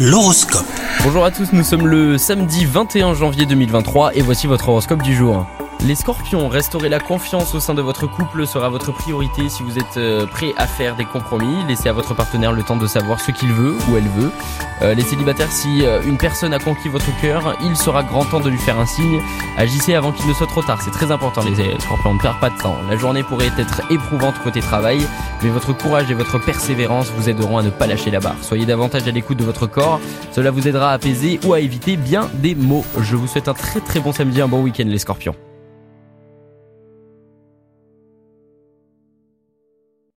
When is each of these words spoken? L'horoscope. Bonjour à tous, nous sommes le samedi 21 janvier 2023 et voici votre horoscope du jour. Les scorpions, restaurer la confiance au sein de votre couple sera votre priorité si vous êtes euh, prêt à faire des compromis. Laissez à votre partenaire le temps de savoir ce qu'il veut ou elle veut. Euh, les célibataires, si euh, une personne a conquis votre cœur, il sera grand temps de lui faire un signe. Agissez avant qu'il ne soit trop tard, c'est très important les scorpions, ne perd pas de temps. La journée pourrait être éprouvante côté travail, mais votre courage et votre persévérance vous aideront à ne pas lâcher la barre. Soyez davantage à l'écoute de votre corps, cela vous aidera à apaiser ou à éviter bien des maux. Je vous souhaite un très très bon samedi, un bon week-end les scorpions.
L'horoscope. 0.00 0.64
Bonjour 1.02 1.24
à 1.24 1.32
tous, 1.32 1.52
nous 1.52 1.64
sommes 1.64 1.88
le 1.88 2.18
samedi 2.18 2.64
21 2.64 3.14
janvier 3.14 3.46
2023 3.46 4.14
et 4.14 4.22
voici 4.22 4.46
votre 4.46 4.68
horoscope 4.68 5.02
du 5.02 5.12
jour. 5.12 5.44
Les 5.86 5.94
scorpions, 5.94 6.48
restaurer 6.48 6.88
la 6.88 6.98
confiance 6.98 7.54
au 7.54 7.60
sein 7.60 7.72
de 7.72 7.80
votre 7.80 8.08
couple 8.08 8.46
sera 8.48 8.68
votre 8.68 8.92
priorité 8.92 9.48
si 9.48 9.62
vous 9.62 9.78
êtes 9.78 9.96
euh, 9.96 10.26
prêt 10.26 10.52
à 10.56 10.66
faire 10.66 10.96
des 10.96 11.04
compromis. 11.04 11.64
Laissez 11.68 11.88
à 11.88 11.92
votre 11.92 12.14
partenaire 12.14 12.52
le 12.52 12.64
temps 12.64 12.76
de 12.76 12.86
savoir 12.88 13.20
ce 13.20 13.30
qu'il 13.30 13.52
veut 13.52 13.76
ou 13.88 13.96
elle 13.96 14.08
veut. 14.08 14.30
Euh, 14.82 14.94
les 14.94 15.02
célibataires, 15.02 15.52
si 15.52 15.84
euh, 15.84 16.02
une 16.04 16.18
personne 16.18 16.52
a 16.52 16.58
conquis 16.58 16.88
votre 16.88 17.08
cœur, 17.20 17.56
il 17.64 17.76
sera 17.76 18.02
grand 18.02 18.24
temps 18.24 18.40
de 18.40 18.50
lui 18.50 18.58
faire 18.58 18.78
un 18.78 18.86
signe. 18.86 19.20
Agissez 19.56 19.94
avant 19.94 20.10
qu'il 20.10 20.26
ne 20.26 20.34
soit 20.34 20.48
trop 20.48 20.62
tard, 20.62 20.82
c'est 20.82 20.90
très 20.90 21.12
important 21.12 21.42
les 21.42 21.54
scorpions, 21.78 22.14
ne 22.14 22.20
perd 22.20 22.40
pas 22.40 22.50
de 22.50 22.58
temps. 22.58 22.76
La 22.90 22.96
journée 22.96 23.22
pourrait 23.22 23.52
être 23.56 23.82
éprouvante 23.90 24.34
côté 24.42 24.60
travail, 24.60 25.00
mais 25.42 25.48
votre 25.48 25.72
courage 25.72 26.10
et 26.10 26.14
votre 26.14 26.38
persévérance 26.38 27.10
vous 27.16 27.28
aideront 27.28 27.56
à 27.56 27.62
ne 27.62 27.70
pas 27.70 27.86
lâcher 27.86 28.10
la 28.10 28.18
barre. 28.18 28.36
Soyez 28.42 28.66
davantage 28.66 29.06
à 29.06 29.12
l'écoute 29.12 29.38
de 29.38 29.44
votre 29.44 29.66
corps, 29.66 30.00
cela 30.32 30.50
vous 30.50 30.66
aidera 30.66 30.90
à 30.90 30.94
apaiser 30.94 31.38
ou 31.44 31.54
à 31.54 31.60
éviter 31.60 31.96
bien 31.96 32.28
des 32.34 32.56
maux. 32.56 32.84
Je 33.00 33.14
vous 33.14 33.28
souhaite 33.28 33.48
un 33.48 33.54
très 33.54 33.80
très 33.80 34.00
bon 34.00 34.12
samedi, 34.12 34.40
un 34.42 34.48
bon 34.48 34.60
week-end 34.62 34.84
les 34.86 34.98
scorpions. 34.98 35.34